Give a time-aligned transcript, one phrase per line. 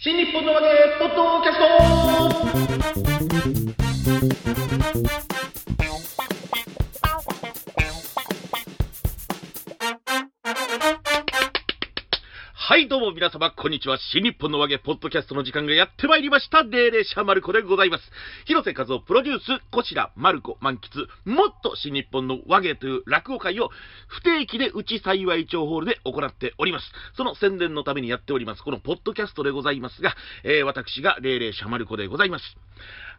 [0.00, 0.66] 新日本のわけ
[1.00, 1.58] ポッドキャス
[5.22, 5.27] ト。
[12.88, 13.98] どうも皆様、こんにちは。
[13.98, 16.62] 新日本の和芸ポッドキャストの時間がやってまいりました。
[16.62, 18.04] 霊霊者マルコでございます。
[18.46, 23.68] 広瀬和夫プロデュース、こちら、マルコ満喫、もっと新日本の和芸という落語会を
[24.06, 26.90] 不定期でうち幸い町ホールで行っております。
[27.14, 32.56] その宣伝のためにやっております、このポッドキャストでございますが、えー、私が霊霊者マルコでございます。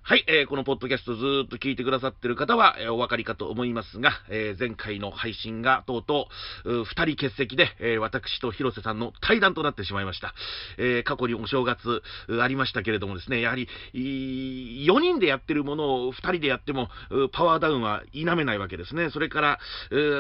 [0.02, 6.30] はい、えー、このポッドキャストずーっと聞いてくださってる方は、えー、お分かりかと思いますが、えー、前回の配信がとうと
[6.66, 10.34] う、2人欠席で、え私と広瀬さんの対談となってしまいました。
[10.80, 12.02] え過去にお正月
[12.42, 16.90] ありましたけれどもですね、やはり、4人でやってるものを2人でやっても、
[17.32, 19.12] パワーダウンは否めないわけですね。
[19.12, 19.60] それから、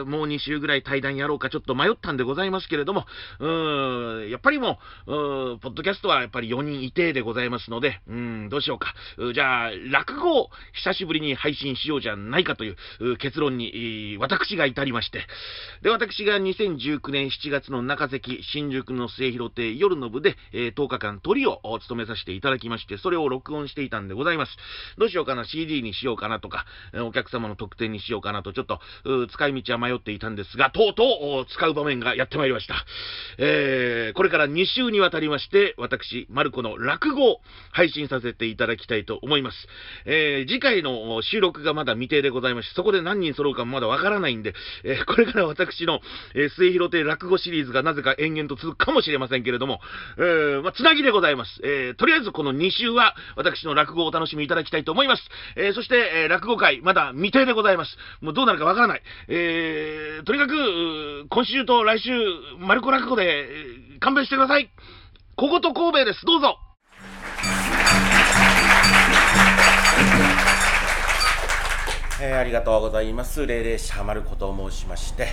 [0.05, 3.07] もう2週ぐらい対談やろうかちょっと迷ったんでございますけれども、
[4.29, 8.93] やっぱりもう、ポッドキャストはやっぱり4人いてでございますので、うん、どうしようか。
[9.33, 15.25] じゃあ、落語を久しぶりに配信しようじゃないかという結論に私が至りまして、
[15.81, 24.51] で、私が2019年7月の中関新宿の末広亭夜の部で、10日間鳥を務めさせていただきまして、それを録音していたんでございます。
[24.97, 28.79] どうしようかな、CD にしようかなとか、お客様の特典にしようかなと、ちょっと
[29.31, 32.85] 使い道は迷っていたんですが、とうとう使う場面がやってまいりました。
[33.37, 39.58] えー、これから2週にわたりまして、私、マルコの落語を配信させていただきたいと思います。。
[40.05, 45.99] えー、次回の収録がまだ未定でございまして、そこで何人揃うかもまだわからないんで、えー、これから私の、
[46.35, 49.79] えー、末広亭落語シリーズがなぜか延々と続くかもしれませんけれども、
[50.17, 51.61] えー、まあ、つなぎでございます。
[51.63, 55.23] えー、とりあえずこの2週は私の落語をお楽しみいただきたいと思います。
[55.55, 57.97] えー、そして、えー、落語会、まだ未定でございます。
[58.21, 59.01] もうどうなるかわからない。
[59.27, 62.09] えー、とにかく、今週と来週、
[62.59, 63.47] マルコ落語で、
[63.99, 64.69] 勘弁してください。
[65.35, 66.25] 小言神戸です。
[66.25, 66.68] どうぞ。
[72.21, 73.47] えー、ありがとうございます。
[73.47, 75.27] 霊霊シャマルこと申しまして、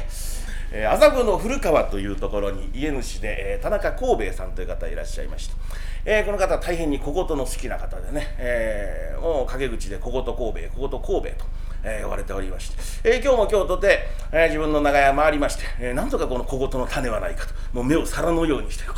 [0.71, 5.57] えー、麻布の古川というところに家主で、えー、田中幸兵衛さんという方いらっしゃいました。
[6.05, 10.45] えー、この方大変に小言の好きな方でね、えー、もう陰口で小言神戸
[10.77, 11.45] 小言神戸と、
[11.83, 12.69] えー、呼ばれておりまし
[13.03, 18.95] て、えー、今日も京都で、えー、自分の長屋回りまして、えー、なんとかこの小言の種はないかともう目を皿のようにしてこ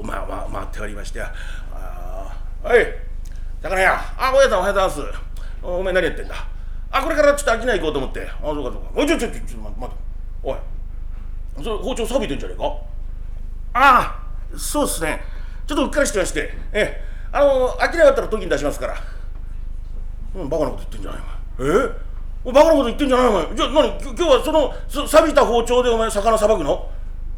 [0.00, 2.32] うまあまあ回っておりましてあ
[2.62, 2.86] はい
[3.60, 5.18] 魚屋あごやさんおはようございます
[5.64, 6.51] お前何やってんだ？
[6.92, 8.28] あこれからちょっと飽きない行こうと思って。
[8.28, 8.90] あそうかそうか。
[8.94, 9.94] おいちょちょちょちょ待って
[10.42, 10.56] おい。
[11.56, 12.64] それ包丁錆びてんじゃねえか？
[13.74, 14.22] あ
[14.54, 15.22] あそうっすね。
[15.66, 16.54] ちょっとうっかりしてまして。
[16.72, 18.96] ええあの飽きなかったら時に出しますから。
[20.34, 21.20] うんバカなこと言ってんじゃない
[21.58, 21.86] お前。
[21.86, 21.90] え？
[22.44, 23.56] おバカなこと言ってんじゃないお前。
[23.56, 23.88] じゃあ何？
[24.00, 26.90] 今日はその錆びた包丁でお前魚さばくの？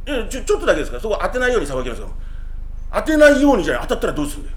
[0.06, 0.96] いやちょちょっとだけですか？
[0.96, 3.82] らそこ当てないようにさばきますから当てないようにじゃない。
[3.82, 4.56] 当たったらどうするんだよ。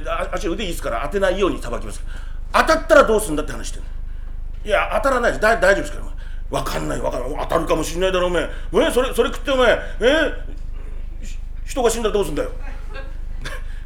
[0.00, 2.02] いや足腕いいっすから当てないようにさばきます。
[2.52, 3.88] 当たったらどうするんだって話してんの。
[4.64, 5.40] いや当たらないです。
[5.40, 6.04] 大丈夫ですから
[6.50, 7.00] 分かんない。
[7.00, 7.36] 分かんない。
[7.42, 8.48] 当たるかもしんないだろお前え。
[8.92, 10.32] それそれ食ってお前え。
[11.64, 12.50] 人が死んだらどうすんだよ。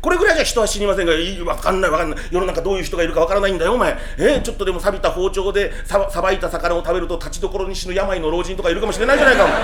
[0.00, 1.90] これぐらいじゃ人は死にませんが分かんない。
[1.90, 2.18] 分かんない。
[2.30, 3.96] 世の中どういう人がいるか分からないんだよお前。
[4.18, 9.56] えちょっとでも錆びた包丁でささばいた魚を食べると立ちどころに死ぬ病の老人とかいるかもしれないじゃないかお前。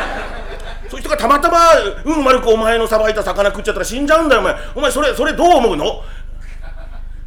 [0.88, 1.58] そういう人がたまたま
[2.04, 4.54] 運悪くお前のさばいた魚食っちゃったら死んじゃうんだよお前。
[4.76, 6.02] お前それそれどう思うの？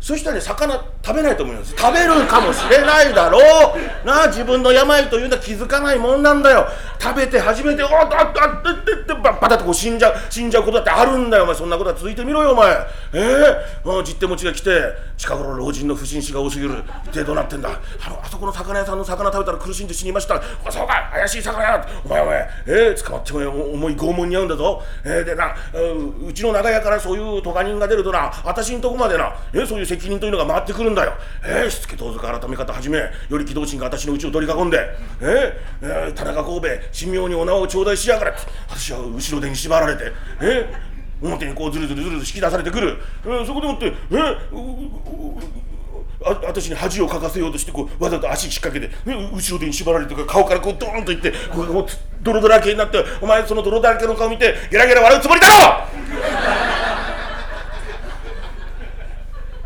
[0.04, 1.74] そしたらね魚食べないと思います。
[1.78, 3.40] 食べるかもしれないだろ
[4.04, 4.06] う。
[4.06, 6.68] なあ自分の病というのは気づかないもんなんだよ。
[7.04, 14.72] 食べて初めておっとっとっとっバタッとこう死んじゃう死んじゃうことだってあるんだよお前そんなことは続いてみろよお前ええー、もう実手持ちが来て
[15.18, 17.70] 近頃老人の不審死が多すぎる一体どうなってんだ
[18.06, 25.56] あのあそこの魚屋さんの魚食べたら苦しんで死にましたそうか怪しい魚屋お前お前ええー、捕まっても重い拷問に遭うんだぞえー、でな
[26.28, 31.14] うちの長屋からそういう咎人が出るとな私んとこまでなえー、そういう責任というのが回ってくるんだよ。
[31.44, 34.80] えー、しつけ盗賊改め方はじめ、より機動心が私のうちを取り囲んで、
[35.22, 36.68] えー、えー、田中神戸、
[36.98, 38.32] 神妙にお縄を頂戴しやがれ。
[38.32, 40.12] って、私は後ろ手に縛られて、
[40.42, 40.74] え、
[41.22, 42.98] 表にこうずるずるずるずる引き出されてくる。
[43.26, 43.30] え？
[43.30, 43.94] ー、そこでもって、え、
[46.26, 51.86] あ私に恥をかかせようとしてこうわざと足引っ掛けて、ね、後ろ手に縛られて顔からこうドーンといってこう
[52.22, 55.84] 泥だらけになってお前その泥だらけの顔見てゲラゲラ笑うつもりだろ！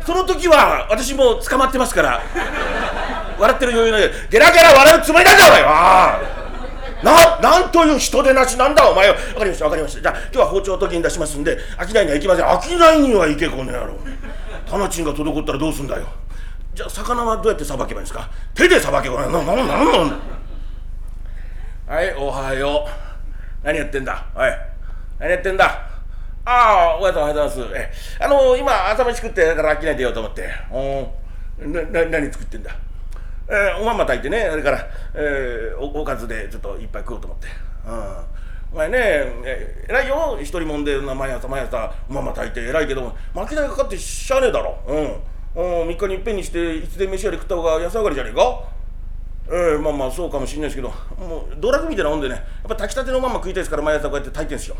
[0.04, 2.22] その時は私も捕まってますから
[3.38, 6.37] 笑ってる余裕ないゲラゲラ笑うつもりなんだお前は！
[7.02, 10.02] ななんという人でなしなんだお前は分かりました分かりました。
[10.02, 12.78] じゃあ今日は包丁を時に出しますんで商いには行きません。
[12.78, 13.94] 商いには行けこの野郎
[14.66, 16.06] タナチンが滞ったらどうすんだよ。
[16.74, 18.28] じゃあ魚はどうやってさばけばいいんですか？
[18.54, 20.20] 手でさばけばなななんなん
[21.86, 22.90] はいおはよう。
[23.64, 24.26] 何やってんだ？
[24.34, 24.50] おい。
[25.18, 25.88] 何やってんだ？
[26.44, 27.76] ああ、おやさんおはようございます。
[27.76, 30.48] え、あの今、朝飯食って、だから飽きないでようと思って。
[30.70, 31.12] お
[31.60, 32.70] な、な、何作ってんだ？
[33.50, 37.46] えー、おまんま炊いてね、それから、えー、おおかずでちょっといっぱい食おうと思って。
[37.86, 38.74] うん。
[38.74, 38.98] お前ね、
[39.44, 44.78] え偉いよ、一人もんで、毎朝毎朝、おまんま炊いて偉いけど、巻き台かかってしゃあねえだろ。
[44.86, 45.80] うん。
[45.80, 48.62] うん、3日にいっぺんにして、いつで飯やり食った方が安上がりじゃねえか
[49.50, 50.90] えー、まあまあそうかもしんないですけど、
[51.26, 54.76] もう、道楽みたいなもんでね、やっぱ炊きたてのまんま食いたいですから、毎朝こうやって炊いてんすよ。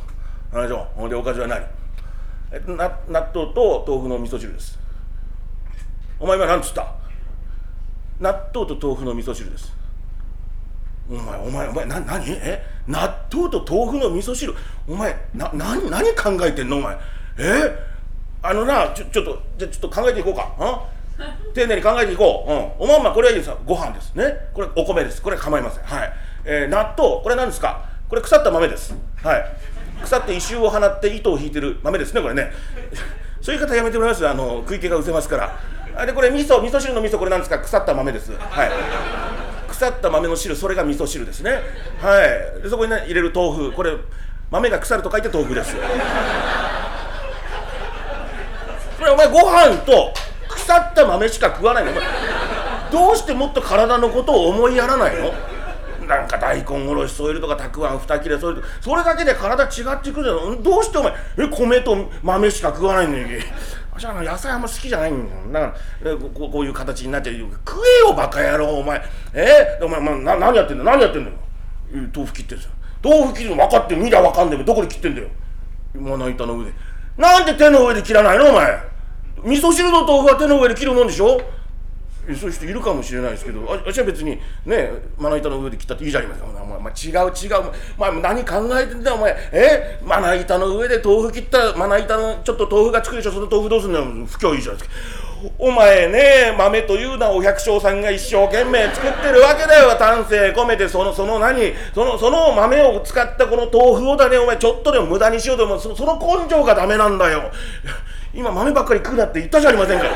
[0.53, 1.65] あれでほんで、おかずは何
[2.53, 4.79] えな納豆と豆腐の味噌汁です。
[6.21, 6.98] お前今何つった？
[8.21, 9.73] 納豆と豆腐の味噌汁です。
[11.11, 12.25] お前お前お前な何？
[12.29, 12.63] え？
[12.87, 12.99] 納
[13.33, 14.55] 豆と豆腐の味噌汁？
[14.89, 16.79] お前な何何考えてんの？
[16.79, 16.97] お前。
[17.39, 17.89] え？
[18.43, 20.43] あのなちょちょっとじゃちょっと考えていこうか。
[20.43, 20.81] ん？
[21.55, 22.45] 丁寧に考えていこ
[22.79, 24.15] う、うん、おまんまこれはいいですご飯です。
[24.15, 24.51] ね？
[24.55, 25.23] これお米です。
[25.23, 25.85] これ構いません。
[25.85, 26.13] はい、
[26.45, 27.85] えー、納豆これ何ですか？
[28.09, 28.95] これ腐った豆です。
[29.23, 29.45] はい。
[30.03, 32.53] 腐って異臭を放って糸を引いてる豆ですねこれね。
[33.43, 35.45] そういう方やめてもらいますあの食い気が失せますから。
[35.47, 35.51] あ
[36.07, 37.59] でこれ味噌味噌汁の味噌これなんですか？
[37.59, 38.33] 腐った豆です。
[38.33, 38.71] はい。
[39.69, 41.61] 腐った豆の汁それが味噌汁ですね。
[42.01, 42.25] は
[42.59, 42.63] い。
[42.63, 43.73] でそこに、ね、入れる豆腐。
[43.73, 43.97] これ
[44.51, 45.75] 豆が腐ると書いて豆腐です。
[45.77, 45.83] こ
[49.05, 50.13] れお前ご飯と
[50.49, 51.91] 腐った豆しか食わないの？
[51.93, 52.05] お前
[52.91, 55.33] どうしてもっと体のことを思いやらないの？
[56.07, 58.75] なんか大根おろし添えるとかたくあん二切れ添えるとか。
[58.81, 60.63] それだけで体違ってくるじゃん。
[60.63, 63.25] どうしてお前え米と豆しか食わないのに？
[63.99, 69.03] 私は野菜あんま好きじゃないんだだからここういう形になっちゃう食えよバカ野郎お前。
[69.35, 69.77] え？
[69.83, 71.37] ー、お前、まあ、な何やってんだ何やってんだよ
[72.15, 72.71] 豆腐切ってんすよ。
[73.03, 75.29] 豆腐切るの分かって見りゃ分かんねえどこで切ってんだよ
[75.95, 76.73] まな板の上で。
[77.17, 78.51] なんで手の上で切らないの？
[78.51, 78.79] お前。
[79.43, 81.41] 味噌汁の豆腐は手の上で切るもんでしょ？
[82.37, 86.45] そういう人いるかもしれないですけど私は別にねまな板の上で切ったっていいじゃありません。
[86.45, 89.37] かお前、まあ、違う違う、まあ、何考えてんだよお前。
[89.53, 90.01] え？
[90.05, 93.33] まな板の上で豆腐切ったまな板のちょっと豆腐がつくでしょ？
[93.33, 94.97] その豆腐どうすんだよ不況いいじゃないですか。
[95.57, 99.97] お前ね豆というのはお百姓さんが一生懸命作ってるわけだよ。
[99.97, 101.73] 丹精込めてそのその何？
[101.95, 104.37] そのその豆を使ったこの豆腐をだね。
[104.37, 107.53] お前ちょっとでも無駄にしようともそその根性がダメなんだよ。
[108.35, 110.07] 今豆ばっかり食うなって言ったじゃありませんか。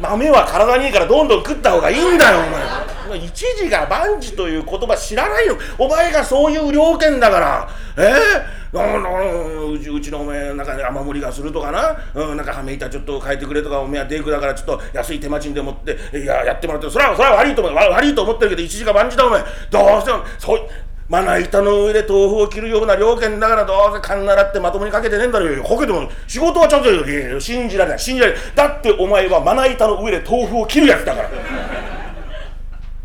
[0.00, 3.18] 豆は体にいいからどんどん食った方がいいんだよお前。
[3.18, 5.56] 一時が万事という言葉知らないよ。
[5.78, 7.68] お前がそういう了見だから。
[7.96, 8.56] え？
[8.72, 19.42] ー、うちうちのお前なんか雨漏りがするとかな、うん、なんかはめ板ちょっと変えてくれとかおめはデイクだからちょっと安い手間賃でもっていややってもらってそれはそれは悪いと思う悪いと思ってるけど一時が万事だお前。
[19.42, 20.68] どうしてもそう
[21.08, 25.62] まな板の上で豆腐を切るような料件だからどうせ勘習ってまともにかけてねえんだろよ。
[25.62, 28.42] こけても仕事はちゃんとやる信じられない、信じられない。
[28.56, 31.30] だってお前はまな板の上で豆腐を切るやつだから。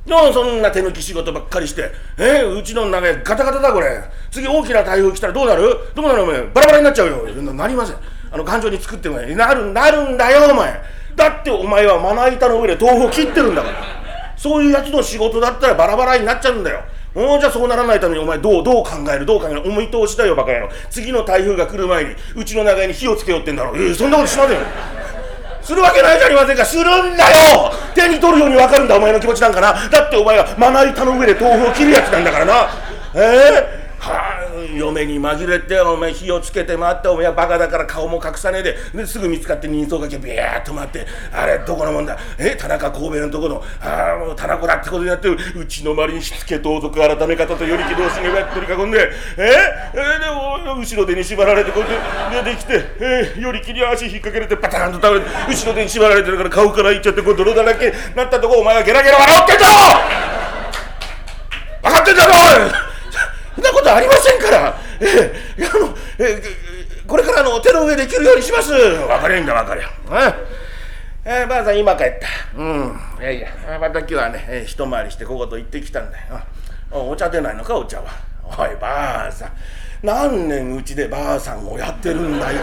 [0.07, 4.03] どうそんな手抜き仕事ばっかりして、えー、うちの長いガタガタだこれ。
[4.31, 5.77] 次大きな台風来たらどうなる？
[5.93, 6.41] どうなるお前？
[6.47, 7.27] バラバラになっちゃうよ。
[7.53, 7.97] なりません。
[8.31, 10.81] あの、頑丈に作ってもなる、なるんだよお前。
[11.15, 13.77] だってお前はまな板の上で豆腐を切ってるんだから。
[14.37, 16.83] そういうやつの仕事だったらバラバラになっちゃうんだよ。
[17.13, 20.69] おじゃあそうならないためにお前どうどう考えるどう考える思い通しだよバカ野郎。
[20.89, 24.59] 次の台風が来る前にうちの長屋に火をつけようってんだろえー、そんなことしません。
[24.59, 24.65] よ
[25.61, 26.85] するわけないじゃありませんかするん
[27.17, 27.23] だ
[27.53, 27.71] よ。
[27.93, 29.73] 手に取るように分かるんだお前の気持ちなんかな。
[29.89, 32.69] だってお前はまな板の上で豆腐を切るやつなんだからな。
[33.13, 33.80] ええー、
[34.77, 38.77] 嫁に紛れてお前火をつけて回ってお前はバカだから顔も隠さねえで。
[38.93, 41.05] ですぐ見つかって人相がけビヤーッと回って。
[41.33, 42.17] あれどこのもんだ？
[42.37, 43.63] え田中神戸のとこの？
[43.81, 49.11] ああもう田中だってことになってうちの周りにしつけ盗賊改め方とより気同士に取り囲んで。
[49.37, 49.43] え？
[49.93, 50.27] えで
[50.71, 51.83] 後ろ手に縛られてこう
[52.33, 52.81] やって出てきて
[53.37, 59.73] えより切り足引っ掛けられてパタンと倒れて後ろ手に縛られてるから顔からいっちゃってこう泥だらけなったとこお前がゲラゲラ笑ってんだろ
[61.83, 62.35] 分かってんだろお
[62.67, 62.90] い！
[63.55, 66.41] そんなことありませんから、ええ、あの、え
[67.07, 68.71] これからの手の上できるようにします。
[68.71, 70.35] 分かりゃいいんだ、分かりゃ。
[71.23, 72.27] えー、ばあさん今帰った。
[72.57, 72.99] うん。
[73.19, 76.41] いやいや、また今日はね、えー、一回りしてここと行ってきたんだよ。
[76.91, 78.09] お茶出ないのか、お茶は。
[78.43, 79.51] おい、ばあさん。
[80.01, 82.59] 何年うちでばあさんをやってるんだよ。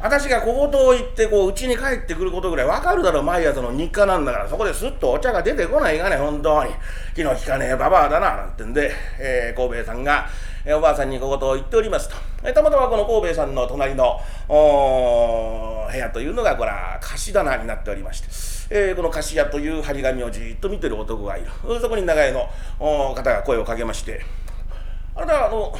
[0.00, 4.48] 私が小言を言ってこう家に帰ってくることぐらいわかるだろ毎朝の日課なんだから。
[4.48, 6.70] そこですっとお茶が出てこないがね本当に。
[7.16, 10.28] 気の利かねえババアだななんてんで、えー、神戸さんが、
[10.64, 12.14] えー、おばあさんに小言を言っておりますと、
[12.44, 18.28] えー、たまたまこの神戸さんの隣の部屋というのがこれは貸し棚になっておりまして、
[18.70, 21.48] えー、この貸し屋という張り紙をじっと見てる男がいる。
[21.80, 24.24] そこに長屋の方が声をかけまして
[25.16, 25.76] 「あなたあの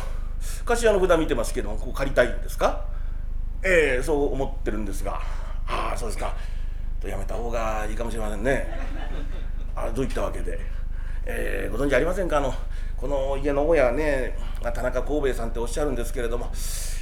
[0.65, 2.85] 貸し屋の札見てますけどもここ借りたいんですか?」
[3.63, 5.21] ええ、そう思ってるんですが。
[5.67, 6.35] ああそうですか。
[7.01, 8.69] とやめた方がいいかもしれませんね。
[9.77, 10.59] あどういったわけで、
[11.27, 12.39] えー、ご存知ありませんか？
[12.39, 12.55] あの
[12.97, 16.53] この家の親はね田中幸兵衛さんっておっしゃるんですけれども。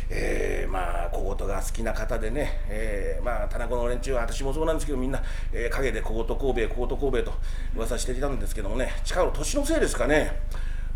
[0.09, 5.21] えー、まあ小言が好きな方でね、えー、まあ田中の連中は私もそうなんですけどみんな、
[5.53, 7.33] えー、陰で小言神戸小言神戸と
[7.75, 8.93] 噂していたんですけどもね。
[9.03, 10.43] 近頃年のせいですかね。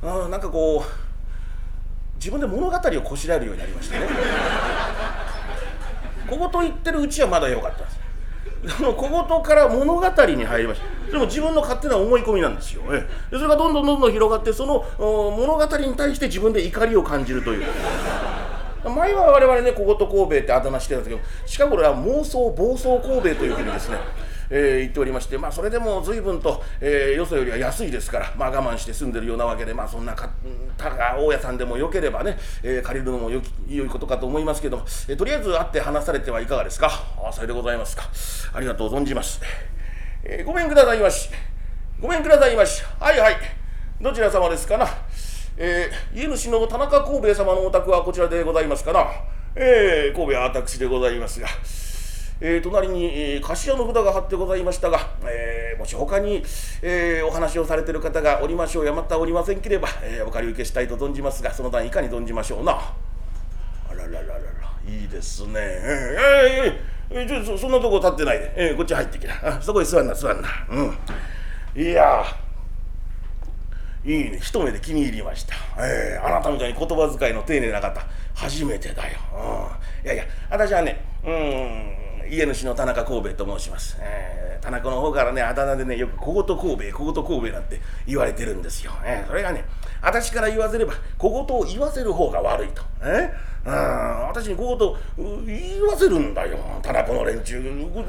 [0.01, 0.83] あなんかこう
[2.19, 4.07] 自分で物語をこしらえるようになりましたね。
[6.31, 8.01] 小言言ってるうちはまだ良かったんです。
[8.77, 11.13] その小言から物語に入りました。
[11.13, 17.65] でも自分の勝手な思い込みなんですよ、ねでそれがどんどんどんどん広がってその物語に対して自分で怒りを感じるという。
[18.83, 23.99] 前は我々ね小言神戸ってあだ名してたんですけど近頃は妄想暴走神戸というふうにですね
[24.51, 30.29] えー、言っておりまして、まあ、それでも随分と、えー、よそよりは安いですから、まあ、我慢して住んでるようなわけで、まあ、そんなか
[30.77, 36.91] たが大家さんでもよければね、えー、借りるのもよき良いことかと思いますけども、えー、とりあえず会って話されてはいかがですか？
[37.25, 38.03] あそれでございますか。
[38.53, 39.41] ありがとう存じます、
[40.25, 41.31] えー、ごめんくださいまし。
[42.01, 42.83] ごめんくださいまし。
[42.99, 43.37] はいはい。
[44.01, 44.89] どちら様ですかな？
[45.59, 49.07] えー、家主の田中幸兵衛様のお宅はこちらでございますかな？
[49.55, 51.47] えー、神戸は私でございますが。
[52.41, 56.43] えー、隣に、えー、貸家の札が貼ってございましたが、えー、もし他に、
[56.83, 62.73] えー、お話をされてる方がおりましょうやまたおりませんければ、えー、お借り受けしたいと存じますがその段いかに存じましょうな。
[62.73, 64.41] あららららら
[64.89, 65.53] いいですね。
[65.57, 69.61] えー、えー、えー、ちょそんなとこ立ってないで、えー、こっち入ってきな。
[69.61, 70.49] そこへ座んな座んな。
[70.71, 71.83] うん。
[71.83, 72.25] いや
[74.05, 74.39] いいね。
[74.41, 78.01] 一目で気に入りました、えー、あなたみたいに言葉遣いの丁寧な方
[78.35, 79.19] 初めてだよ、
[80.03, 82.00] うん、いやいや私はねうん。
[82.29, 89.65] 家主の田中神戸と申します、えー、田中の方からねあだ名でねよく小言神戸小言神戸なんて言われてるんですよ、えー、それがね
[90.03, 97.61] 私から言わせれば小言を言わせる方が悪いと、えー、私に小言言わせるんだよ田中の連中。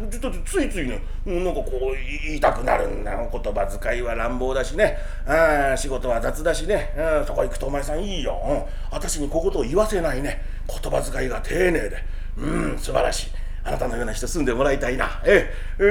[0.09, 4.97] ちょっとついついねなんかこう言いたくなるんだ言葉遣いは乱暴だしね。
[5.25, 6.93] あ仕事は雑だしね。
[7.27, 10.41] そこ行くとお前さんいいよ、うん、私に小言を言わせないね。
[10.67, 11.97] 言葉遣いが丁寧で。
[12.37, 13.40] うん素晴らしい。
[13.63, 15.21] あなたのような人住んでもらいたいな。
[15.23, 15.81] ええ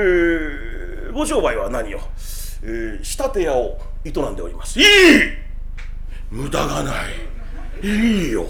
[1.11, 2.01] ー、ご商売は何を、
[2.63, 4.81] えー、仕立て屋を営んでおります。
[4.81, 4.87] いい
[6.31, 6.93] 無駄がな
[7.83, 7.87] い。
[7.87, 8.47] いいよ。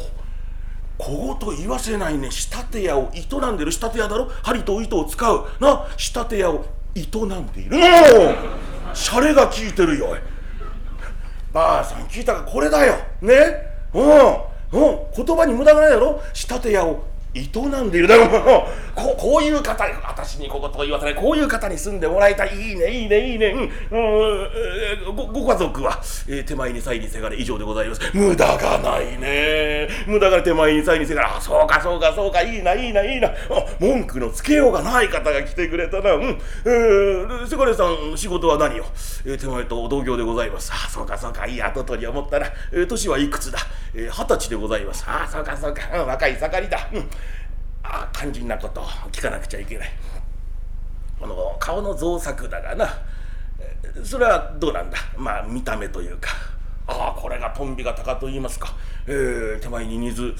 [0.98, 2.30] 小言言わせないね。
[2.30, 4.28] 仕立て屋を営んでる仕立て屋だろ？
[4.42, 5.46] 針と糸を使う。
[5.60, 7.76] な、仕立て屋を営んでいる。
[7.76, 7.86] も
[8.92, 10.16] うシャレが効いてるよ。
[11.52, 12.42] ばあさん聞いたか？
[12.42, 12.96] これだよ。
[13.22, 13.34] ね？
[13.94, 14.04] うん。
[14.72, 14.98] うん。
[15.16, 16.20] 言葉に無駄がないだろ？
[16.34, 17.42] 仕立て屋を営
[17.82, 18.62] んでいるだろう
[18.94, 33.30] ここういう方私にここと言わせないこういう方に住んでもらいたいいいねいいねいいねうんごご家族は、えー、手前に際にせがれ以上でございます無駄がないね無駄が手前に際にせがれあそうかそうかそうかいいないいないいな
[33.78, 36.22] 文句のつけようがない方が来てくれたなうん
[36.64, 38.84] えー、せがれさん仕事は何よ、
[39.24, 43.58] えー、手前と同業でございますあそうかそうかいい跡取りを持ったら、えー、年はいくつだ、
[43.94, 45.04] えー、歳でございます。
[45.06, 46.88] ああそうかそうか、若い盛りだ。
[46.92, 47.10] うん。
[47.82, 48.80] あ肝心なこと。
[49.10, 49.90] 聞かなくちゃいけない。
[51.18, 52.88] この顔の造作だがな。
[54.04, 54.98] それはどうなんだ？
[55.16, 56.30] まあ見た目というか。
[56.86, 58.74] ああこれがトンビが鷹と言いますか、
[59.06, 60.34] えー、手前に似ず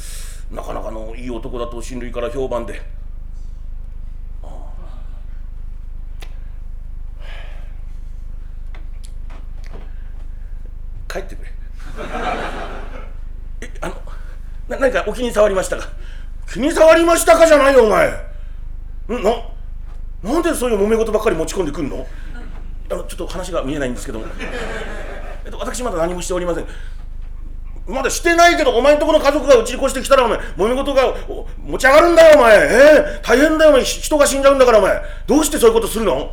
[0.51, 2.83] なかなかのいい男だと親類から評判で。
[11.09, 11.51] 帰ってくれ。
[14.79, 15.89] 何かお気に障りましたか？
[16.53, 18.09] 気に障りましたかじゃないよお前。
[18.09, 18.13] ん？
[19.23, 19.33] な
[20.23, 22.07] なんでそういう揉め事ばっかり持ち込んでくんの？
[22.91, 24.27] あのちょっと話が見えないんですけども、
[25.45, 26.67] えっと、私まだ何もしておりません。
[27.89, 31.15] まだしてないけどお前んとこの家族がうちに越してきたらお前揉め事が
[31.65, 32.57] 持ち上がるんだよお前。
[32.57, 33.85] えー、大変だよお前。
[33.85, 35.03] 人が死んじゃうんだからお前。
[35.27, 36.33] どうしてそういうことするの？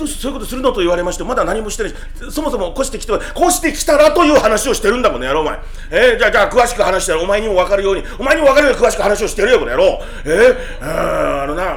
[0.00, 1.96] どうしてそういうことするのと言われましてまだ何もしてないし
[2.30, 5.60] そもそも越してきて越してきたらという話をしてるんだもんねやろお前。
[5.90, 10.00] えー、じゃあじゃあ詳しく話したらお前にも分かるようにお前にも分かるように詳しく話をしてるよこの野郎。
[10.24, 11.76] えー、あのな、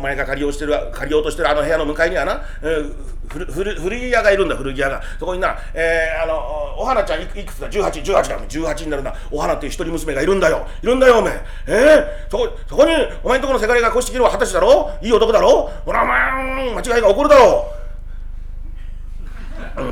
[0.00, 2.94] お前が借りをしてる借りようとしてるあの部屋の向かいにはな、えー、
[3.28, 5.02] 古古着屋がいるんだ古着屋が。
[5.18, 8.40] そこにな、えー、あのお花ちゃんいくつだ？1818だ。
[8.40, 10.66] 18になるなお花っていう一人娘がいるんだよ。
[10.82, 11.34] いるんだよお前
[11.66, 12.26] え。
[12.26, 12.92] ー、そこそこに
[13.22, 14.90] お前んとこのせがれが越してきるは二十歳だろ？
[15.02, 15.70] いい男だろ？
[15.84, 17.66] ほらお前間違いが起こるだろ？
[19.76, 19.82] う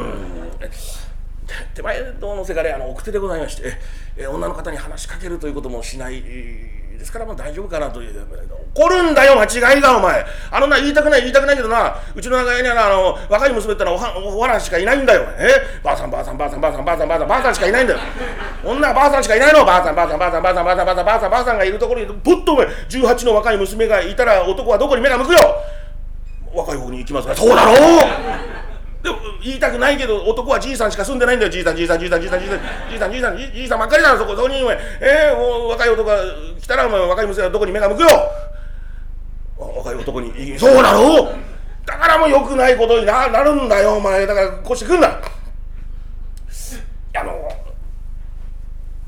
[1.74, 3.74] 手前堂のせがれあの奥手でございまして、
[4.16, 6.22] えー、女の方に話しかけるということもしない、
[6.98, 8.26] ですからもう大丈夫かなという
[8.74, 10.26] 怒るんだよ間違いがお前。
[10.50, 15.22] あのな言いたくない言いたくないけどなうちの長屋にはなあの若い娘ってのはおはおらしかいないんだよ。
[15.38, 15.80] え？
[15.82, 18.00] ばあさんばあさんばあさんばあさんばあさんばあさんばあさんしかいないんだよ。
[18.64, 19.64] 女はばあさんしかいないの？
[19.64, 25.38] ばあさんばあさんばあさんばあさんばあさんばあさんばあさんばあさんがいるところにぷっとお前18の若い娘がいたら男はどこに目が向くよ？
[26.52, 27.78] 若い方に行きますがそうだろう！
[29.02, 31.52] でも言いたくないけど男はじいさんしか住んでないんだよ。
[31.52, 32.58] じいさんじいさんじいさんじいさんじいさん
[32.90, 34.62] じいさんじいさんじいさんばっかりだろそこそこに。
[34.62, 36.16] お前えー、もう若い男が
[36.60, 38.08] 来たらお前若い娘はどこに目が向くよ。
[39.56, 40.58] 若い男に。
[40.58, 41.32] そうなの？
[41.86, 44.26] だからもう良くないことにななるんだよお前。
[44.26, 45.08] だからこうしてくんな。
[47.14, 47.32] あの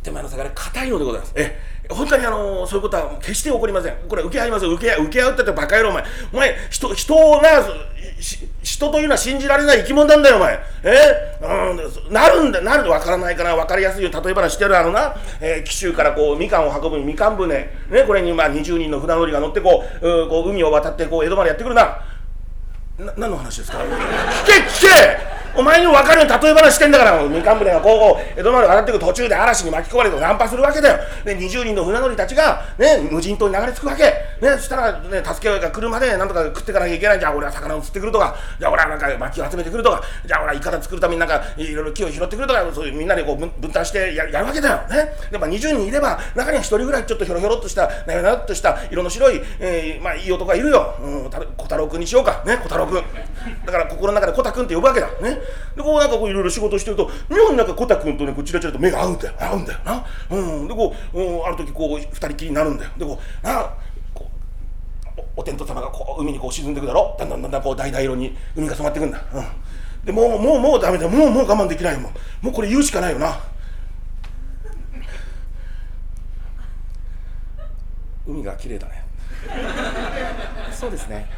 [0.02, 1.32] 手前の魚硬いのでございます。
[1.36, 1.58] え。
[1.90, 3.94] 本当にあのそういうことは決して起こりません。
[4.08, 4.72] これ受け合いますよ。
[4.72, 6.04] 受け受け合うってってバカ野郎お前。
[6.32, 7.48] お前人人をな
[8.62, 10.58] 人というのは信じられない生き物なんだよお前。
[10.84, 11.38] え？
[11.42, 17.70] うんなるんだなるんだ分からないから分かりやすいよ例え話してるあのな、えー、紀州からこうみかんを運ぶみかん船。
[17.90, 21.98] ねこれにまあ20人の船乗りが乗ってこううこう海を渡ってこう江戸までやってくるな。
[22.98, 23.78] な何の話ですか？
[23.78, 23.86] 聞
[24.46, 25.39] け聞け！
[25.56, 37.20] お前にも分かるように例え話してんだからみかん船がこう江戸まで渡っていく途中で嵐に巻き込まれてナンパするわけだよ、ね、20人の船乗りたちが、ね、無人島に流れ着くわけ、ね、そしたら、ね、助けが来るまでなんとか食っていかなきゃいけない。
[37.20, 38.36] じゃあ俺は魚を釣ってくるとか。
[38.58, 40.02] じゃあ俺はなんか薪を集めてくるとか。
[40.26, 42.60] じゃあ俺はイカダ作るためになんかいろいろ木を拾ってくるとか。
[42.72, 52.42] そういうみんなでこう分担してやるわけだよ、ね、でも20人いれば中には1人ぐらいちょっとひょろひょろっとしたなよなよっとした色の白い、えー、まあ、いい男がいるよ、うん、小太郎君にしようか。
[52.46, 53.02] ね小太郎君
[53.64, 55.08] だから心の中で小太君って呼ぶわけだ。
[55.20, 55.39] ね。
[55.76, 59.34] でこうなんかこういろいろ仕事してると妙になんかコタ君とねこうチラチラと目が合うんだよ。
[59.38, 62.90] 合うんだよな、うん、でこう、うん、ある時こう二人きりになるんだよ。
[62.96, 63.72] でこうな
[64.14, 64.30] こ
[65.16, 69.44] うお天道様がこう海にこう沈んでいくだろだんだんだんだんこう橙色に海が染まっていくんだ、うん、
[70.04, 72.12] でもうもうもうダメだもうもう我慢できないもん。
[72.42, 73.38] もうこれ言うしかないよな。
[78.26, 79.04] 海が綺麗だね。
[80.72, 81.28] そうですね。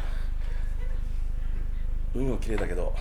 [2.13, 2.93] 海も綺麗だけど。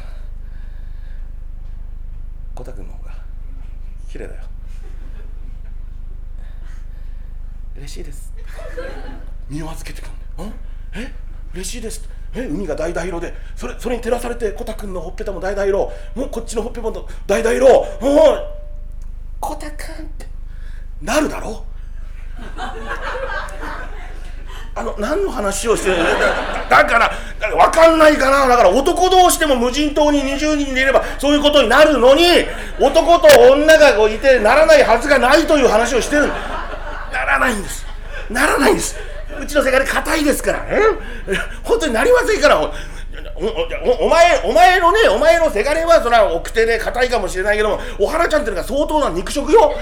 [2.54, 3.12] コタ君の方が
[4.10, 4.42] 綺麗だよ。
[7.76, 8.32] 嬉しいです。
[9.48, 10.06] 身を預けてく
[10.42, 10.52] んん？
[10.94, 11.12] え？
[11.54, 12.08] 嬉しいです。
[12.34, 12.46] え？
[12.46, 15.90] 海が橙色でそれそれに照らされてコタ君のほっぺたも橙色。
[16.14, 17.66] もうこっちのほっぺも橙色。
[17.66, 18.46] もう
[19.40, 20.26] コタ君って
[21.00, 21.64] なるだろ？
[24.74, 25.98] あの何の話をしてる
[26.70, 28.48] だから分かんないかな。
[28.48, 32.24] だから男同士でも無人島に20人でいればそういうことになるのに
[32.80, 37.84] 男と女がこういてならないはずがないという話をしてるならないんです。
[38.30, 38.96] ならないんです。
[39.38, 40.64] うちの世界で硬いですから。
[40.64, 40.80] ね
[41.64, 42.58] 本当になりませんから。
[42.60, 42.72] お
[44.06, 49.74] お前お前のねお前のせがれはそれは奥手で硬いかもしれないけどもお花ちゃんっていうのが相当な肉食よ。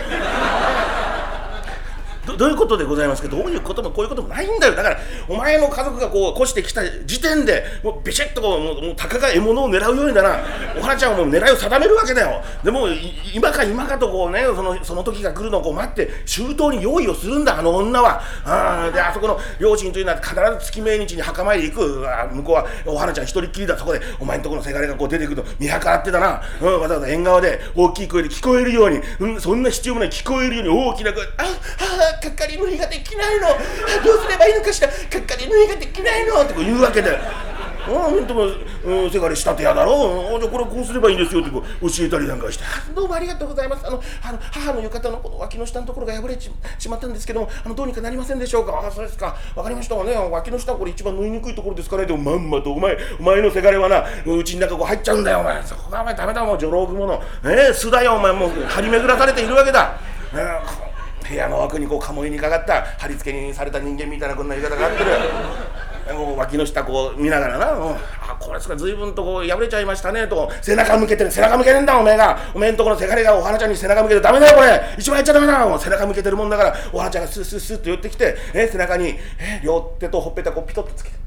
[2.26, 3.28] どういうことでございますか？
[3.28, 4.74] どういうこともこういうこともないんだよ。
[4.74, 10.38] だからお前の家族がこう越してきた時点でもうビシッとこうもうもうたかが獲物を狙うようにだな。
[10.78, 12.42] お花ちゃんはもう狙いを定めるわけだよ。
[12.62, 12.88] でも
[13.34, 18.22] 今か今かとこうねそのその時が来るのをこう待って周到に用意をするんだあの女は。
[18.44, 22.06] あであそこの両親というのは必ず月命日に墓参り行く。
[22.06, 23.76] あ向こうはお花ちゃん一人っきりだ。
[23.76, 30.10] そこでお前んとこのせがれがこう出てくると見計らってたな、うん、わざわざ縁側で大きい声で聞こえるように、うん、そんな必要もない。
[30.10, 33.48] 聞こえるように大きな声ああかかり縫いができないの
[34.04, 37.18] どうすればいいのかしらかっかり縫いができないのってこう言うわけだよ。
[37.82, 38.42] ああ、ほんとも、
[38.84, 40.40] うん、せがれ仕立てやだろう。
[40.40, 42.64] じゃこれこうすればいいんですよってこう教えたりなんかして。
[42.94, 43.86] どうもありがとうございます。
[43.86, 48.72] あの、あの母の浴衣のこの脇の下のところが破れちしまったんですけども、あの、どうにかなりませんでしょうか。
[48.72, 49.34] ああ、そうですか。
[49.56, 50.14] わかりましたわね。
[50.14, 52.08] 脇の下これ一番縫いにくいところですからね。
[52.08, 55.62] でもまんまとお前、お前のせがれはな、うちの中こう入っちゃうんだよ、お前。
[55.62, 57.22] そこがお前ダメだもん、女郎雲の。
[57.44, 59.98] えー、巣だよ、お前もう張り巡らされているわけだ。
[60.34, 60.89] えー
[61.30, 65.10] 部屋の枠にこう鴨居にかかった貼り付けにされた人間みたいなこんな言い方があってる。
[66.14, 70.50] もう脇の下こう見ながらな「うん、あこれですか随分とこう破れちゃいましたね」と。
[70.60, 72.36] 背中向けてる背中向けてんだおめえが。
[72.52, 81.16] おめえんとこのせがれがお花ちゃんに背中向けてダメだよこれ一番やっちゃダメだよ背中向けてるもんだからお花ちゃんがスッスッスッと寄ってきて、え背中に、え両手とほっぺたこうピトッとつけて「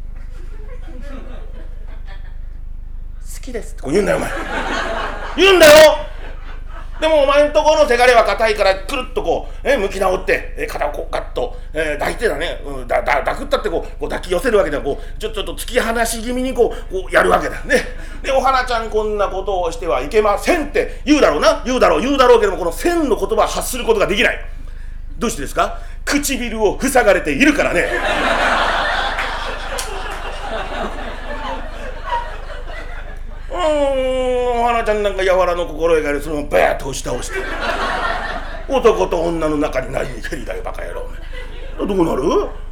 [3.36, 4.32] 好きです」ってこう言うんだよお前。
[5.38, 6.13] 言うんだよ
[7.04, 17.62] でもお前んところのせがれは硬いからくるっとこう、え向き直って、え肩をこうガッと、え、抱いてだね、うん、だだ抱くったってこうこう抱き寄せるわけだこうちょちょっと突き放し気味にこうこうやるわけだ。
[17.66, 17.76] ね。
[18.24, 21.62] でお花ちゃんこんなことをしてはいけませんって言うだろうな。
[21.66, 24.40] 言うだろう言うだろうけどもこの「千」の言葉を発することができない。
[25.20, 25.80] どうしてですか？
[26.06, 27.86] 唇を塞がれているからね
[33.52, 37.36] うんお花ちゃんなんか柔らの心得があるそのままバーッと押し倒して。
[38.68, 41.06] 男と女の中に何に蹴りだよバカ野郎
[41.86, 42.24] どうなる？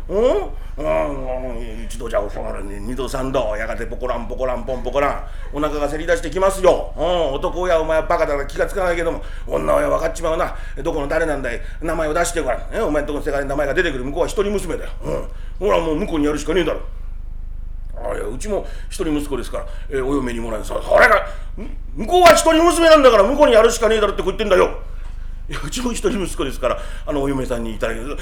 [0.10, 0.49] うん？
[0.77, 5.23] うん一度じゃ収まるに二度三度やがてポコランポコランポンポコラン。
[5.54, 10.56] お腹がせり出してきますよ、うん、男親お前はバカだから気がつかないけども女親分かっちまうな。
[10.82, 11.62] どこの誰なんだい？
[11.82, 16.82] 名前を出してごらん、えお前んとこの世界に名前が出てくる向こうは一人娘だよ、うん、ほらもう向こうにやるしかねえだろ。
[18.04, 21.26] あいやうちも一人息子ですから、えーお嫁にもらえさそれが
[21.96, 24.80] 向こうは一人娘なんだから向こうにやるしかねえだろってこう言ってんだよ。
[25.50, 28.16] いやうちも一人息子ですからあのお嫁さんにいただけど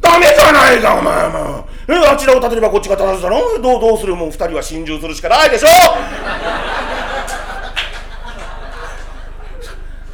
[0.00, 1.68] ダメじゃないかお前も。
[1.86, 3.60] うえあちらを立てればこっちが立たずだろ。
[3.62, 4.16] どうどうする？
[4.16, 5.68] もう二人は心中するしかないでしょ。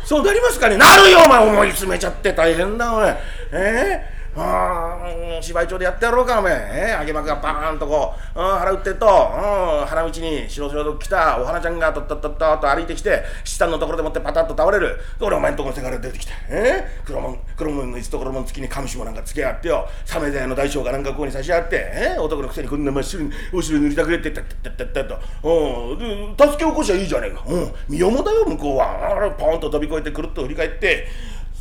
[0.04, 0.76] そうなりますかね。
[0.76, 1.38] なるよお前。
[1.46, 3.18] 思い詰めちゃって大変だお前
[3.52, 4.17] えー？
[4.40, 9.10] あー芝居町でやってやろうかお前え、揚げ幕がバーンとこう、うん、腹打ってると、うん、
[9.86, 14.98] 花道に白々と来たお花ちゃんがとっとっとっとと歩いてきて下のところでもってパタッと倒れる。
[15.20, 16.32] 俺お前んとこのせがれ出てきて。
[16.48, 19.88] えー、黒門黒門のいつところもん付きに上下なんかつけやがってよ。
[20.04, 21.76] サメザヤの大将がなんかここに差しやがって。
[21.92, 27.44] えー、男のくせにこんな真っ白にお尻塗りたくれってってってってってとうんで助け起こしゃいいじゃねえか。
[27.46, 29.16] うん身重だよ向こうは。
[29.16, 31.06] あれポンと飛び越えてくるっと振り返って。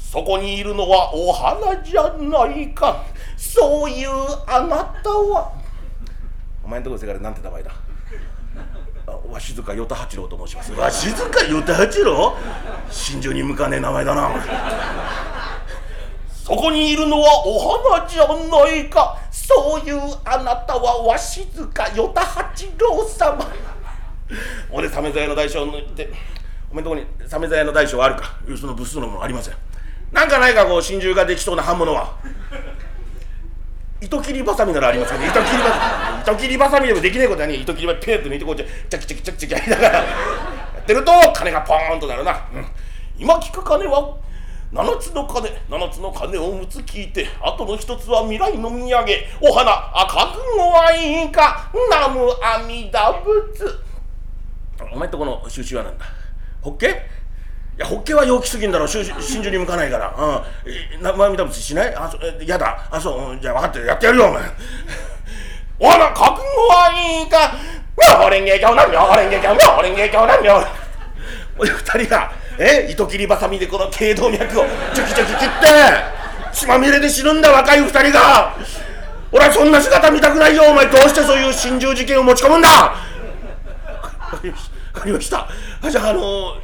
[0.09, 3.03] そこにいるのはお花じゃないか。
[3.35, 4.09] そういう
[4.47, 5.51] あなたは。
[6.63, 7.71] お前んとこのせがれなんて名前だ？
[9.05, 10.73] あ鷲塚与太八郎と申します。
[10.73, 12.33] 鷲塚与太八郎？
[12.89, 14.31] 心中に向かねえ名前だな
[16.31, 19.17] そこにいるのはお花じゃないか。
[19.29, 23.45] そういうあなたは鷲塚与太八郎様。
[24.71, 26.09] 俺鮫座屋の大将のって
[26.71, 28.39] お前んとこに鮫座屋の大将はあるか？
[28.57, 29.53] その物騒なものありません
[30.11, 32.15] なんかないかこう心中ができそうな刃物は。
[33.99, 40.05] 糸切りばさみならありますけど糸切りばさみ糸切りばさみでもできないことはね糸切りばペーッと抜いてこうやってチャキチャキチャキチャキやりながらや
[40.81, 42.65] ってると金がポーンとなるな、うん、
[43.17, 44.17] 今聞く金は
[44.71, 48.87] 七つの鐘七つの鐘を6つ聞いてあとの一つは未来の土産
[49.41, 53.79] お花赤くごはいいか南無阿弥陀仏
[54.93, 56.05] お前とこの収集はなんだ
[56.61, 57.01] ホッケ
[57.77, 60.13] いや、ホッケは陽気すぎんだろ、真珠に向かないから。
[60.17, 60.41] うん。
[60.65, 61.93] えな、まみだぶつしない？
[61.95, 62.87] あ、そ、やだ。
[62.89, 63.85] あ、そう、じゃあ分かってる。
[63.85, 64.41] やってやるよ、お前。
[65.79, 67.53] お花、覚悟はいいか。
[67.95, 70.67] 妙蓮華経な、妙蓮華経、妙蓮華経な、妙
[71.59, 72.87] おい、二人が、え？
[72.89, 75.55] 糸切りばさみでこの頸動脈をチョキチョキ切って、
[76.53, 78.55] 血まみれで死ぬんだ、若い二人が。
[79.31, 80.87] 俺はそんな姿見たくないよ、お前。
[80.87, 82.69] どうしてそういう心中事件を持ち込むんだ？
[82.69, 82.95] わ
[84.31, 84.77] かりました。
[84.93, 85.47] わかりました。
[85.83, 86.55] あ、じゃあ、あの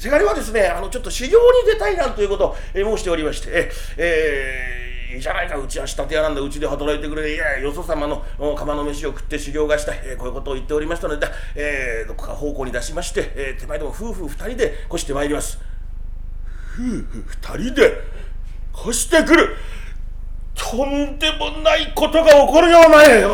[0.00, 15.58] せがれはですね、あの、ちょっと修行に出たいなんということを、えー申しておりまして、ええーいいじゃないか、うちは仕立て屋なんだ、うちで働いてくれ、いや、よそ様のお釜の飯を食って修行がしたい、えーこういうことを言っておりましたので、えーどこか方向に出しまして、えー手前でも夫婦二人で越してまいります。
[16.72, 17.24] 夫婦
[17.58, 17.92] 二人で
[18.82, 19.54] 越してくる。
[20.54, 23.22] とんでもないことが起こるよ、お前。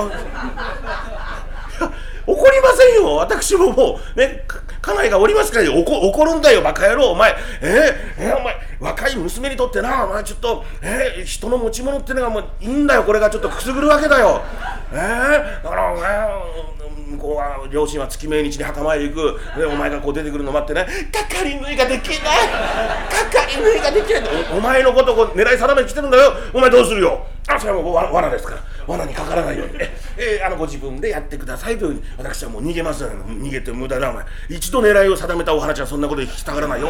[2.26, 3.14] 怒りませんよ。
[3.16, 6.62] 私ももうねか家内がおりますから怒るんだよ。
[6.62, 7.11] バカ野郎。
[7.11, 13.03] お前えー、えーお前若い娘にとってなお前ちょっとえー、人の持ち物ってのがもういいんだよ。
[13.03, 14.42] これがちょっとくすぐるわけだよ。
[14.92, 16.29] えー、だからお前
[17.07, 19.40] 向こうは両親は月命日に墓参り行く。
[19.59, 20.87] でお前がこう出てくるの待ってね。
[21.11, 22.18] かかり縫いができない。
[22.18, 22.27] か
[23.33, 24.22] かり縫いができない。
[24.53, 26.33] おお前のことをこう狙い定めに来てるんだよ。
[26.53, 27.27] お前どうするよ。
[27.49, 28.61] あそれはもうわ罠ですから。
[28.87, 29.75] 罠にかからないように。
[30.18, 32.03] ええあのご自分でやってくださいというふうに。
[32.18, 34.25] 私はもう逃げますよ逃げて無駄だお前。
[34.49, 36.88] 一度狙いを定めたお花ちゃんそんなこと聞きたがらないよ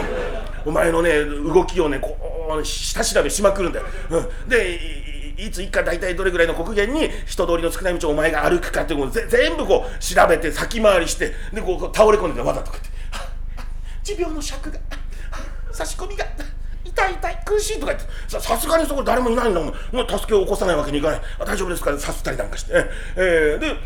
[0.65, 2.17] お前のね動きをねこ
[2.61, 4.79] う下調べしまくるんだよ、うん、で
[5.39, 12.89] いつ行くか大体どれぐらいの国限に人通りの少ない道をお前が歩くかっていうのをぜ全部こう調べて先回りしてでこう倒れ込んでわざとかって
[14.03, 14.79] 「持病の尺が
[15.73, 16.25] 差し込みが。
[16.87, 21.21] 痛い痛い苦しい」とか言ってさすがにそこ誰もいないんだもんもう助けを起こさないわけにいかない。
[21.45, 21.91] 大丈夫ですか？
[21.91, 22.73] らさすったりなんかして。
[23.17, 23.77] ええで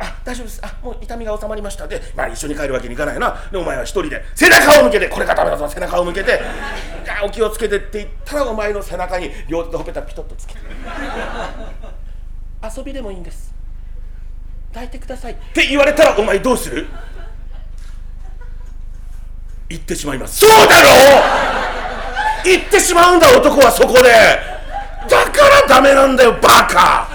[0.00, 0.60] あ大丈夫です。
[0.62, 1.88] あもう痛みが収まりました。
[1.88, 3.36] でまあ一緒に帰るわけにいかないな。
[3.50, 6.40] でお前は一人で背中を向けてこれがダメだぞ背中を向けて。
[7.24, 10.60] お気をつけてって言ったらお前の背中に両手でほっぺたピトッとつけて。
[12.76, 13.52] 遊びでもいいんです。
[14.72, 15.32] 抱いてください。
[15.32, 16.86] って言われたらお前どうする？
[19.68, 20.38] 言ってしまいます。
[20.40, 20.88] そうだろ
[21.64, 21.67] う！
[22.48, 24.10] 言ってしまうんだ男はそこで。
[25.08, 27.08] だからダメなんだよバカ。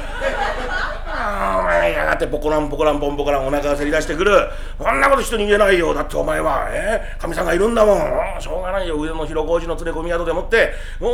[1.60, 4.50] お前やがてポコランポコランポンポコランお腹がせり出してくる。
[4.78, 6.68] そんなこと人に言えないよだってお前は。
[6.70, 8.42] えかみさんがいるんだもん。
[8.42, 8.96] しょうがないよ。
[8.96, 10.74] 上の広小路の連れ込み宿でもって。
[11.00, 11.12] もう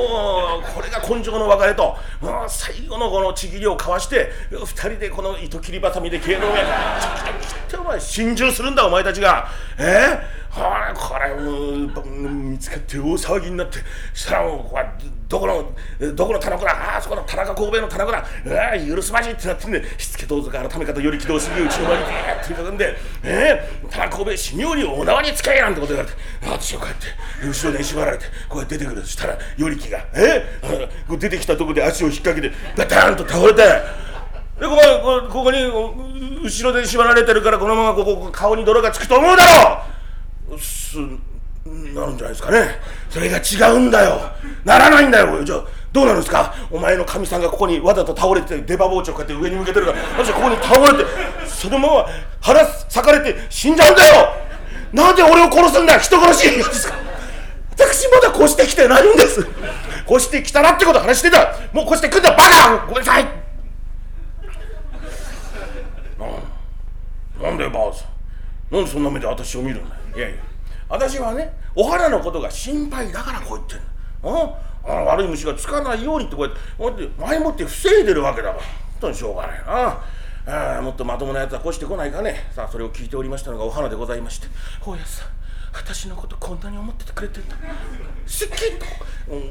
[0.73, 1.97] これが根性の別れと。
[2.21, 9.47] もう最後のこのちぎりを交わして二人でこの糸切りばさみで頸動脈チャキチャキ切ってお前心中するんだお前たちが。
[9.77, 13.77] えほらこれもう見つかって大騒ぎになって
[14.15, 14.85] したらもうこれ
[15.27, 15.71] どこの
[16.15, 16.71] どこの田中だ？
[16.71, 18.17] ああそこの田中神戸の田中だ。
[18.17, 18.23] あ
[18.73, 29.01] あ許すまじってなってんでしつけどうぞ改め方より軌道すぎうちの前にビーッと囲んでええ田中神戸死によりお縄につけなんてこと言われて私をこうやって後ろで縛られてこうやって出てくる。
[29.03, 33.62] そしたら与力がええこう出てきたとこで足を引っ掛けてバタンと倒れて
[34.59, 35.63] でここここに
[36.43, 39.98] 後ろで縛られてるからこのままここ顔に泥がつくと思うだろう
[40.57, 42.79] すなるんじゃないですかね。
[43.09, 44.19] それが違うんだよ。
[44.63, 45.43] ならないんだよ。
[45.43, 46.55] じゃあどうなるんですか？
[46.71, 51.09] お前のかみさんがここにわざと倒れて出刃包丁こうやって上に向けてるから私はここに倒れて
[51.47, 52.05] そのまま
[52.41, 54.33] 腹裂かれて死んじゃうんだよ。
[54.93, 56.49] なんで俺を殺すんだ人殺し。
[56.55, 56.95] ですか？
[57.71, 59.45] 私まだ越してきてないんです。
[60.09, 61.55] 越してきたらってこと話してた。
[61.71, 62.85] もう越してくんだバカ！
[62.88, 63.25] ごめんなさい。
[67.41, 68.05] なんでばあさ
[68.71, 69.98] んなんでそんな目で私を見るんだよ。
[70.15, 70.37] いやいや。
[70.87, 74.57] 私はねお花のことが心配だからこう言ってんの。
[74.85, 78.63] あ悪い虫がつかないようにってこうやってこうやって前もって防いでるわけだから。
[78.63, 78.63] 本
[79.01, 79.59] 当にしょうがない。
[79.65, 80.01] な
[80.47, 82.49] ああもっとまともなやつは越してこないかね。
[82.51, 84.47] さあそれを聞いておりましたのがお花でございまして。
[84.83, 85.38] 大家さん。
[85.73, 87.55] 私のことこんなに思っててくれてんだ。
[88.25, 88.86] すっきりと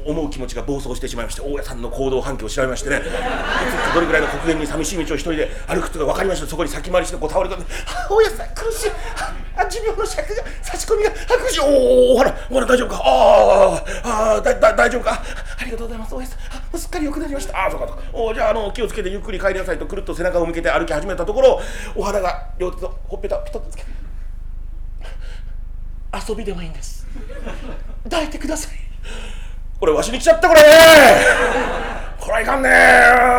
[0.09, 3.01] 思う気持ちが暴走してしまいまして大家さんの行動反響を調べましてね。
[3.93, 7.65] どれぐらいの黒煙に寂しい道を一人で歩くっていうのが分かりましたそこに先回りしてこう倒れ込んで
[8.09, 8.91] 「大家さん苦しい。
[9.55, 13.01] あ持病の尺が差し込みが苦しいおおお花お花大丈夫か。
[13.03, 15.21] あああだだ大丈夫か。
[15.59, 16.15] ありがとうございます。
[16.15, 16.39] 大家さん
[16.73, 17.57] あすっかり良くなりました。
[17.57, 18.03] ああそうかそうか。
[18.13, 21.61] おじゃああの気をつけてゆっくり帰りなさいとくるっと背中を向けて歩き始めたところ
[21.95, 24.08] お花が両手とほっぺたピトッとつけて。
[26.13, 27.07] 遊びでもいいんです。
[28.03, 28.73] 抱いてください。
[29.79, 30.61] これわしに来ちゃったこれ。
[32.19, 32.69] これはいかんね。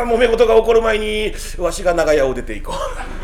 [0.07, 3.20] 揉め事が起こる前にわしが長屋を出ていこう。